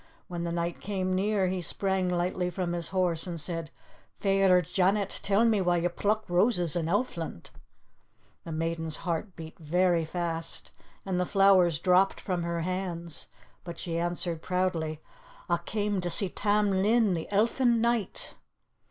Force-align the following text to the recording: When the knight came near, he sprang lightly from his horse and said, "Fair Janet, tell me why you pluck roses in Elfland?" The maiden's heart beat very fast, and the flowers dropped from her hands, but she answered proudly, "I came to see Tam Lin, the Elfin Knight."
When 0.27 0.45
the 0.45 0.51
knight 0.51 0.81
came 0.81 1.13
near, 1.13 1.45
he 1.47 1.61
sprang 1.61 2.09
lightly 2.09 2.49
from 2.49 2.73
his 2.73 2.87
horse 2.87 3.27
and 3.27 3.39
said, 3.39 3.69
"Fair 4.19 4.59
Janet, 4.59 5.19
tell 5.21 5.45
me 5.45 5.61
why 5.61 5.77
you 5.77 5.89
pluck 5.89 6.25
roses 6.27 6.75
in 6.75 6.89
Elfland?" 6.89 7.51
The 8.43 8.51
maiden's 8.51 8.95
heart 9.05 9.35
beat 9.35 9.59
very 9.59 10.03
fast, 10.03 10.71
and 11.05 11.19
the 11.19 11.23
flowers 11.27 11.77
dropped 11.77 12.19
from 12.19 12.41
her 12.41 12.61
hands, 12.61 13.27
but 13.63 13.77
she 13.77 13.99
answered 13.99 14.41
proudly, 14.41 15.01
"I 15.47 15.57
came 15.57 16.01
to 16.01 16.09
see 16.09 16.29
Tam 16.29 16.71
Lin, 16.71 17.13
the 17.13 17.31
Elfin 17.31 17.79
Knight." 17.79 18.33